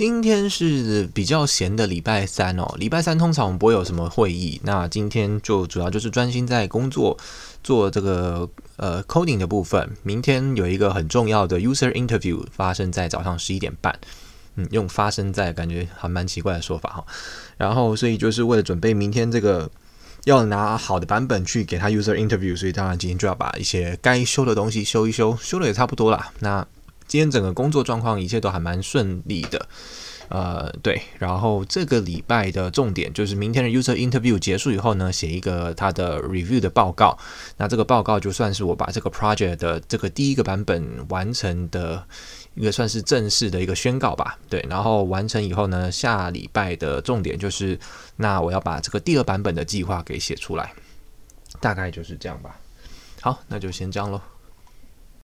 [0.00, 2.74] 今天是比较闲的礼拜三哦。
[2.78, 7.18] 礼拜三通常我们不会有什么会议，那今天就主要就是专心在工作，
[7.62, 9.90] 做这个呃 coding 的部分。
[10.02, 13.94] 明天有一个很重要的 user interview 发生在早上十一点半。
[14.54, 17.04] 嗯，用发生在感觉还蛮奇怪的说法哈。
[17.58, 19.70] 然后所以就是为了准备明天这个
[20.24, 26.32] 要拿好的版本去给他 user interview，所以当然今天就要把一些该修的东西修一修，修的也差不多啦。
[26.38, 26.66] 那
[27.10, 29.66] 今天整个工作状况一切都还蛮顺利的，
[30.28, 31.02] 呃，对。
[31.18, 37.18] 然后这个礼拜的重点就是明天的 user interview 结束以后呢，写一个他的 review 的报告。
[37.56, 42.06] 那这个报告就算是我把这个 project 的这个第一个版本完成的
[42.54, 44.38] 一个算是正式的一个宣告吧。
[44.48, 47.76] 对，然后完成以后呢，下礼拜的重点就是，
[48.14, 50.72] 那我要把这个第二版本的计划给写出来，
[51.58, 52.56] 大概就是这样吧。
[53.20, 54.20] 好，那就先这样喽。